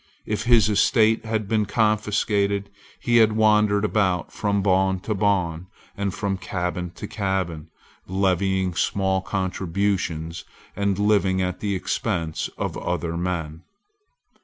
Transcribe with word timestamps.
If 0.25 0.45
his 0.45 0.67
estate 0.67 1.25
had 1.25 1.47
been 1.47 1.67
confiscated, 1.67 2.71
he 2.99 3.17
had 3.17 3.33
wandered 3.33 3.85
about 3.85 4.31
from 4.33 4.63
bawn 4.63 4.99
to 5.01 5.13
bawn 5.13 5.67
and 5.95 6.11
from 6.11 6.39
cabin 6.39 6.89
to 6.95 7.05
cabin, 7.05 7.69
levying 8.07 8.73
small 8.73 9.21
contributions, 9.21 10.43
and 10.75 10.97
living 10.97 11.39
at 11.39 11.59
the 11.59 11.75
expense 11.75 12.49
of 12.57 12.75
other 12.79 13.15
men. 13.15 13.61